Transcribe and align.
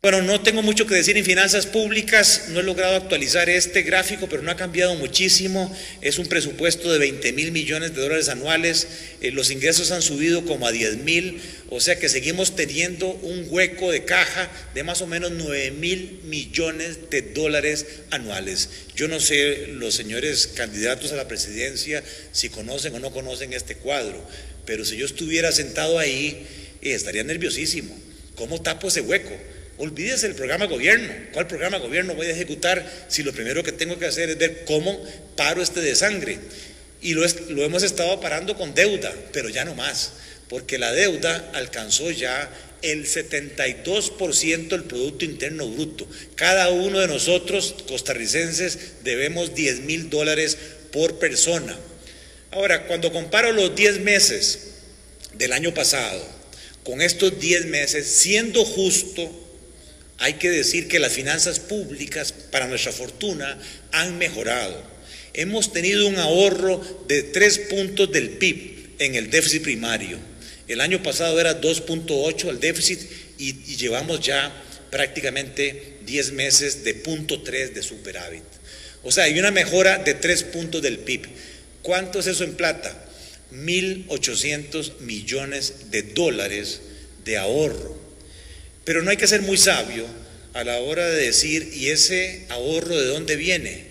Bueno, 0.00 0.22
no 0.22 0.40
tengo 0.40 0.62
mucho 0.62 0.86
que 0.86 0.94
decir 0.94 1.16
en 1.16 1.24
finanzas 1.24 1.66
públicas, 1.66 2.44
no 2.50 2.60
he 2.60 2.62
logrado 2.62 2.94
actualizar 2.94 3.50
este 3.50 3.82
gráfico, 3.82 4.28
pero 4.28 4.42
no 4.42 4.52
ha 4.52 4.56
cambiado 4.56 4.94
muchísimo. 4.94 5.76
Es 6.02 6.20
un 6.20 6.28
presupuesto 6.28 6.92
de 6.92 7.00
20 7.00 7.32
mil 7.32 7.50
millones 7.50 7.96
de 7.96 8.02
dólares 8.02 8.28
anuales, 8.28 8.86
eh, 9.20 9.32
los 9.32 9.50
ingresos 9.50 9.90
han 9.90 10.00
subido 10.00 10.44
como 10.44 10.68
a 10.68 10.70
10 10.70 10.98
mil, 10.98 11.40
o 11.68 11.80
sea 11.80 11.98
que 11.98 12.08
seguimos 12.08 12.54
teniendo 12.54 13.08
un 13.08 13.46
hueco 13.48 13.90
de 13.90 14.04
caja 14.04 14.48
de 14.72 14.84
más 14.84 15.02
o 15.02 15.08
menos 15.08 15.32
9 15.32 15.72
mil 15.72 16.20
millones 16.22 17.10
de 17.10 17.22
dólares 17.22 17.84
anuales. 18.12 18.68
Yo 18.94 19.08
no 19.08 19.18
sé 19.18 19.66
los 19.66 19.94
señores 19.94 20.46
candidatos 20.46 21.10
a 21.10 21.16
la 21.16 21.26
presidencia 21.26 22.04
si 22.30 22.50
conocen 22.50 22.94
o 22.94 23.00
no 23.00 23.10
conocen 23.10 23.52
este 23.52 23.74
cuadro, 23.74 24.24
pero 24.64 24.84
si 24.84 24.96
yo 24.96 25.06
estuviera 25.06 25.50
sentado 25.50 25.98
ahí, 25.98 26.46
eh, 26.82 26.92
estaría 26.92 27.24
nerviosísimo. 27.24 27.98
¿Cómo 28.36 28.62
tapo 28.62 28.86
ese 28.86 29.00
hueco? 29.00 29.36
Olvídese 29.78 30.26
del 30.26 30.36
programa 30.36 30.66
gobierno. 30.66 31.12
¿Cuál 31.32 31.46
programa 31.46 31.78
gobierno 31.78 32.14
voy 32.14 32.26
a 32.26 32.32
ejecutar 32.32 32.84
si 33.08 33.22
lo 33.22 33.32
primero 33.32 33.62
que 33.62 33.70
tengo 33.70 33.98
que 33.98 34.06
hacer 34.06 34.28
es 34.28 34.36
ver 34.36 34.64
cómo 34.64 35.00
paro 35.36 35.62
este 35.62 35.80
de 35.80 35.94
sangre? 35.94 36.38
Y 37.00 37.14
lo, 37.14 37.24
lo 37.50 37.64
hemos 37.64 37.84
estado 37.84 38.20
parando 38.20 38.56
con 38.56 38.74
deuda, 38.74 39.14
pero 39.32 39.48
ya 39.48 39.64
no 39.64 39.76
más, 39.76 40.12
porque 40.48 40.78
la 40.78 40.92
deuda 40.92 41.52
alcanzó 41.54 42.10
ya 42.10 42.50
el 42.82 43.06
72% 43.06 44.68
del 44.68 44.84
Producto 44.84 45.24
Interno 45.24 45.68
Bruto. 45.68 46.08
Cada 46.34 46.70
uno 46.70 46.98
de 46.98 47.06
nosotros, 47.06 47.76
costarricenses, 47.86 49.04
debemos 49.04 49.54
10 49.54 49.80
mil 49.80 50.10
dólares 50.10 50.58
por 50.90 51.20
persona. 51.20 51.78
Ahora, 52.50 52.86
cuando 52.86 53.12
comparo 53.12 53.52
los 53.52 53.76
10 53.76 54.00
meses 54.00 54.60
del 55.34 55.52
año 55.52 55.72
pasado 55.72 56.20
con 56.82 57.00
estos 57.00 57.38
10 57.38 57.66
meses, 57.66 58.08
siendo 58.08 58.64
justo, 58.64 59.47
hay 60.18 60.34
que 60.34 60.50
decir 60.50 60.88
que 60.88 60.98
las 60.98 61.12
finanzas 61.12 61.60
públicas, 61.60 62.32
para 62.32 62.66
nuestra 62.66 62.92
fortuna, 62.92 63.56
han 63.92 64.18
mejorado. 64.18 64.82
Hemos 65.32 65.72
tenido 65.72 66.08
un 66.08 66.16
ahorro 66.16 67.04
de 67.06 67.22
tres 67.22 67.58
puntos 67.58 68.10
del 68.10 68.30
PIB 68.30 68.96
en 68.98 69.14
el 69.14 69.30
déficit 69.30 69.62
primario. 69.62 70.18
El 70.66 70.80
año 70.80 71.02
pasado 71.02 71.40
era 71.40 71.60
2.8 71.60 72.48
el 72.48 72.58
déficit 72.58 73.00
y, 73.38 73.54
llevamos 73.76 74.20
ya 74.20 74.52
prácticamente 74.90 75.98
10 76.04 76.32
meses 76.32 76.82
de 76.82 76.94
punto 76.94 77.42
3 77.42 77.74
de 77.74 77.82
superávit. 77.82 78.42
O 79.04 79.12
sea, 79.12 79.24
hay 79.24 79.38
una 79.38 79.52
mejora 79.52 79.98
de 79.98 80.14
tres 80.14 80.42
puntos 80.42 80.82
del 80.82 80.98
PIB. 80.98 81.28
¿Cuánto 81.82 82.18
es 82.18 82.26
eso 82.26 82.42
en 82.42 82.54
plata? 82.54 83.04
1.800 83.52 84.98
millones 85.00 85.90
de 85.92 86.02
dólares 86.02 86.80
de 87.24 87.38
ahorro 87.38 88.07
pero 88.88 89.02
no 89.02 89.10
hay 89.10 89.18
que 89.18 89.26
ser 89.26 89.42
muy 89.42 89.58
sabio 89.58 90.06
a 90.54 90.64
la 90.64 90.80
hora 90.80 91.06
de 91.06 91.26
decir, 91.26 91.74
¿y 91.74 91.90
ese 91.90 92.46
ahorro 92.48 92.98
de 92.98 93.04
dónde 93.04 93.36
viene? 93.36 93.84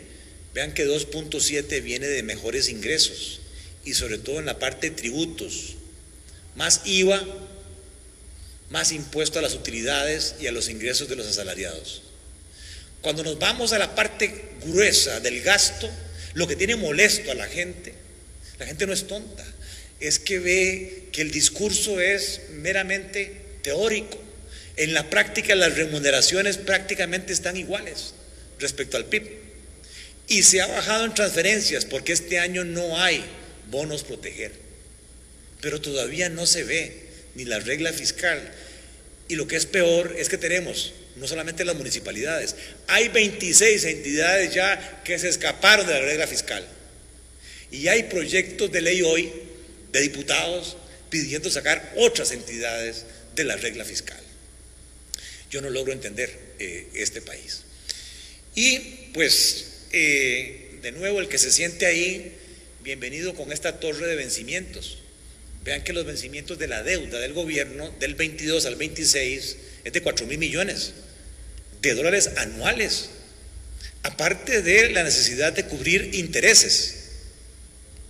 Vean 0.56 0.74
que 0.74 0.88
2.7 0.88 1.84
viene 1.84 2.08
de 2.08 2.24
mejores 2.24 2.68
ingresos 2.68 3.42
y 3.86 3.94
sobre 3.94 4.18
todo 4.18 4.40
en 4.40 4.48
la 4.48 4.58
parte 4.58 4.90
de 4.90 4.96
tributos. 4.96 5.76
Más 6.56 6.82
IVA, 6.86 7.24
más 8.72 8.92
impuesto 8.92 9.38
a 9.38 9.44
las 9.44 9.54
utilidades 9.54 10.34
y 10.42 10.48
a 10.48 10.52
los 10.52 10.68
ingresos 10.68 11.08
de 11.08 11.16
los 11.16 11.28
asalariados. 11.28 12.02
Cuando 13.02 13.22
nos 13.22 13.38
vamos 13.38 13.74
a 13.74 13.78
la 13.78 13.94
parte 13.94 14.46
gruesa 14.66 15.20
del 15.20 15.44
gasto, 15.44 15.88
lo 16.34 16.48
que 16.48 16.56
tiene 16.56 16.76
molesto 16.76 17.30
a 17.30 17.36
la 17.36 17.46
gente, 17.46 17.94
la 18.58 18.66
gente 18.66 18.88
no 18.88 18.94
es 18.94 19.06
tonta, 19.06 19.46
es 20.00 20.18
que 20.18 20.40
ve 20.40 21.10
que 21.12 21.22
el 21.22 21.30
discurso 21.30 22.00
es 22.00 22.42
meramente 22.50 23.60
teórico 23.62 24.26
en 24.78 24.94
la 24.94 25.10
práctica 25.10 25.56
las 25.56 25.76
remuneraciones 25.76 26.58
prácticamente 26.58 27.34
están 27.34 27.58
iguales 27.58 28.14
respecto 28.60 28.98
al 28.98 29.06
PIB. 29.06 29.48
Y 30.30 30.44
se 30.44 30.62
ha 30.62 30.68
bajado 30.68 31.06
en 31.06 31.14
transferencias 31.14 31.86
porque 31.86 32.14
este 32.14 32.40
año 32.40 32.64
no 32.64 33.00
hay 33.00 33.24
bonos 33.72 34.04
proteger. 34.04 34.52
Pero 35.62 35.82
todavía 35.82 36.30
no 36.30 36.46
se 36.46 36.64
ve 36.64 37.08
ni 37.36 37.46
la 37.46 37.60
regla 37.60 37.92
fiscal. 37.92 38.40
Y 39.28 39.36
lo 39.36 39.48
que 39.48 39.56
es 39.56 39.66
peor 39.66 40.16
es 40.18 40.30
que 40.30 40.38
tenemos 40.38 40.94
no 41.16 41.28
solamente 41.28 41.66
las 41.66 41.76
municipalidades, 41.76 42.56
hay 42.88 43.08
26 43.08 43.84
entidades 43.86 44.54
ya 44.54 45.02
que 45.04 45.18
se 45.18 45.30
escaparon 45.30 45.88
de 45.88 45.94
la 45.94 46.02
regla 46.02 46.28
fiscal. 46.28 46.66
Y 47.72 47.88
hay 47.88 48.04
proyectos 48.04 48.72
de 48.72 48.82
ley 48.82 49.02
hoy 49.02 49.32
de 49.92 50.02
diputados 50.02 50.78
pidiendo 51.10 51.50
sacar 51.50 51.94
otras 51.98 52.32
entidades 52.32 53.06
de 53.36 53.44
la 53.44 53.56
regla 53.56 53.84
fiscal. 53.84 54.27
Yo 55.50 55.62
no 55.62 55.70
logro 55.70 55.94
entender 55.94 56.30
eh, 56.60 56.88
este 56.94 57.22
país. 57.22 57.64
Y 58.56 58.80
pues, 59.14 59.66
eh, 59.92 60.80
de 60.82 60.92
nuevo, 60.92 61.20
el 61.20 61.28
que 61.28 61.38
se 61.38 61.52
siente 61.52 61.86
ahí, 61.86 62.34
bienvenido 62.84 63.34
con 63.36 63.52
esta 63.52 63.80
torre 63.80 64.08
de 64.08 64.16
vencimientos. 64.16 65.00
Vean 65.64 65.84
que 65.84 65.94
los 65.94 66.06
vencimientos 66.06 66.58
de 66.58 66.68
la 66.68 66.84
deuda 66.84 67.20
del 67.20 67.34
gobierno 67.34 67.94
del 68.00 68.16
22 68.16 68.66
al 68.66 68.76
26 68.76 69.58
es 69.84 69.94
de 69.94 70.02
4 70.02 70.26
mil 70.26 70.38
millones 70.38 70.94
de 71.82 71.94
dólares 71.94 72.32
anuales, 72.38 73.10
aparte 74.04 74.62
de 74.62 74.90
la 74.90 75.04
necesidad 75.04 75.54
de 75.54 75.66
cubrir 75.66 76.10
intereses. 76.14 76.96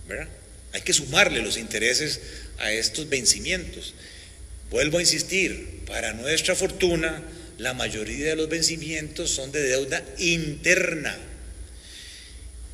¿verdad? 0.06 0.28
Hay 0.72 0.82
que 0.82 0.92
sumarle 0.92 1.42
los 1.42 1.56
intereses 1.56 2.20
a 2.58 2.72
estos 2.72 3.08
vencimientos. 3.08 3.94
Vuelvo 4.70 4.98
a 4.98 5.00
insistir, 5.00 5.80
para 5.86 6.12
nuestra 6.12 6.54
fortuna, 6.54 7.22
la 7.56 7.74
mayoría 7.74 8.26
de 8.26 8.36
los 8.36 8.48
vencimientos 8.48 9.30
son 9.30 9.50
de 9.50 9.62
deuda 9.62 10.04
interna. 10.18 11.16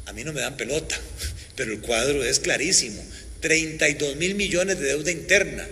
A 0.07 0.13
mí 0.13 0.25
no 0.25 0.33
me 0.33 0.41
dan 0.41 0.57
pelota, 0.57 0.99
pero 1.57 1.73
el 1.73 1.81
cuadro 1.81 2.25
es 2.25 2.41
clarísimo. 2.41 3.03
32 3.41 4.17
mil 4.17 4.35
millones 4.35 4.79
de 4.79 4.87
deuda 4.87 5.11
interna. 5.11 5.67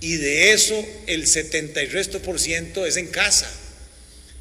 Y 0.00 0.16
de 0.16 0.52
eso 0.52 0.82
el 1.06 1.26
70 1.26 1.82
y 1.82 1.86
resto 1.86 2.20
por 2.20 2.38
ciento 2.38 2.86
es 2.86 2.96
en 2.96 3.08
casa. 3.08 3.50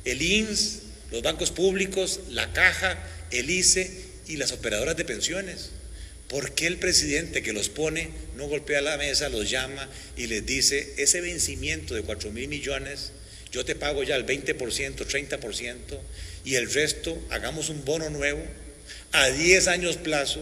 El 0.06 0.22
INS, 0.22 0.80
los 1.12 1.22
bancos 1.22 1.52
públicos, 1.52 2.20
la 2.30 2.52
caja, 2.54 2.98
el 3.32 3.50
ICE 3.50 3.92
y 4.28 4.38
las 4.38 4.52
operadoras 4.52 4.96
de 4.96 5.06
pensiones. 5.06 5.72
¿Por 6.30 6.54
qué 6.54 6.68
el 6.68 6.78
presidente 6.78 7.42
que 7.42 7.54
los 7.54 7.70
pone 7.70 8.10
no 8.38 8.48
golpea 8.48 8.82
la 8.82 8.98
mesa, 8.98 9.30
los 9.30 9.50
llama 9.50 9.90
y 10.16 10.28
les 10.28 10.46
dice, 10.46 10.94
ese 10.98 11.22
vencimiento 11.22 11.96
de 11.96 12.04
4 12.04 12.32
mil 12.32 12.48
millones, 12.48 13.12
yo 13.52 13.66
te 13.66 13.74
pago 13.74 14.04
ya 14.04 14.16
el 14.16 14.28
20%, 14.28 14.56
30% 14.56 15.76
y 16.46 16.54
el 16.54 16.72
resto 16.72 17.20
hagamos 17.32 17.70
un 17.70 17.84
bono 17.84 18.12
nuevo 18.12 18.44
a 19.12 19.28
10 19.28 19.68
años 19.70 19.98
plazo 19.98 20.40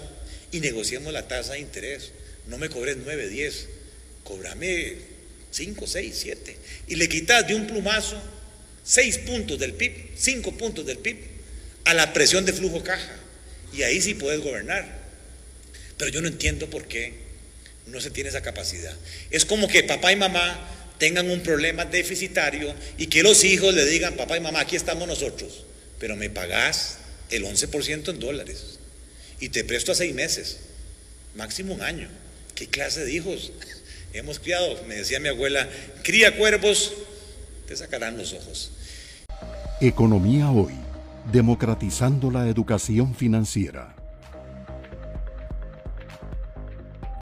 y 0.51 0.59
negociemos 0.59 1.13
la 1.13 1.29
tasa 1.29 1.53
de 1.53 1.59
interés? 1.59 2.11
No 2.47 2.57
me 2.57 2.67
cobres 2.67 2.97
9, 3.01 3.29
10, 3.29 3.69
cobrame 4.25 4.95
5, 5.51 5.87
6, 5.87 6.15
7 6.19 6.57
y 6.89 6.95
le 6.95 7.07
quitas 7.07 7.47
de 7.47 7.55
un 7.55 7.65
plumazo 7.65 8.21
6 8.83 9.19
puntos 9.19 9.57
del 9.57 9.73
PIB, 9.73 9.93
5 10.17 10.57
puntos 10.57 10.85
del 10.85 10.97
PIB 10.97 11.17
a 11.85 11.93
la 11.93 12.11
presión 12.11 12.43
de 12.43 12.51
flujo 12.51 12.83
caja 12.83 13.15
y 13.71 13.83
ahí 13.83 14.01
sí 14.01 14.15
puedes 14.15 14.41
gobernar. 14.41 15.06
Pero 15.97 16.11
yo 16.11 16.21
no 16.21 16.27
entiendo 16.27 16.69
por 16.69 16.87
qué 16.87 17.13
no 17.87 17.99
se 18.01 18.11
tiene 18.11 18.29
esa 18.29 18.41
capacidad. 18.41 18.95
Es 19.31 19.45
como 19.45 19.67
que 19.67 19.83
papá 19.83 20.11
y 20.11 20.15
mamá 20.15 20.59
tengan 20.97 21.29
un 21.29 21.41
problema 21.41 21.85
deficitario 21.85 22.73
y 22.97 23.07
que 23.07 23.23
los 23.23 23.43
hijos 23.43 23.73
le 23.73 23.85
digan, 23.85 24.15
papá 24.15 24.37
y 24.37 24.41
mamá, 24.41 24.61
aquí 24.61 24.75
estamos 24.75 25.07
nosotros, 25.07 25.63
pero 25.99 26.15
me 26.15 26.29
pagás 26.29 26.97
el 27.29 27.43
11% 27.43 28.09
en 28.09 28.19
dólares 28.19 28.79
y 29.39 29.49
te 29.49 29.63
presto 29.63 29.91
a 29.91 29.95
seis 29.95 30.13
meses, 30.13 30.57
máximo 31.35 31.73
un 31.73 31.81
año. 31.81 32.09
¿Qué 32.55 32.67
clase 32.67 33.05
de 33.05 33.13
hijos 33.13 33.51
hemos 34.13 34.39
criado? 34.39 34.83
Me 34.87 34.95
decía 34.95 35.19
mi 35.19 35.29
abuela, 35.29 35.69
cría 36.03 36.35
cuervos, 36.37 36.93
te 37.67 37.75
sacarán 37.75 38.17
los 38.17 38.33
ojos. 38.33 38.71
Economía 39.79 40.49
hoy, 40.49 40.73
democratizando 41.31 42.31
la 42.31 42.49
educación 42.49 43.13
financiera. 43.13 43.96